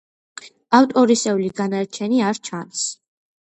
ავტორისეული 0.77 1.51
განაჩენი 1.61 2.25
არ 2.33 2.43
ჩანს. 2.51 2.87